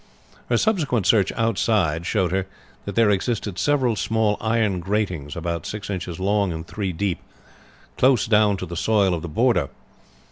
Her 0.49 0.57
subsequent 0.57 1.05
search 1.05 1.31
outside 1.33 2.07
showed 2.07 2.31
her 2.31 2.47
that 2.85 2.95
there 2.95 3.11
existed 3.11 3.59
several 3.59 3.95
small 3.95 4.35
iron 4.41 4.79
gratings 4.79 5.35
about 5.35 5.67
six 5.67 5.91
inches 5.91 6.19
long 6.19 6.51
and 6.51 6.65
three 6.65 6.91
deep, 6.91 7.19
close 7.99 8.25
down 8.25 8.57
to 8.57 8.65
the 8.65 8.75
soil 8.75 9.13
of 9.13 9.21
the 9.21 9.29
border. 9.29 9.69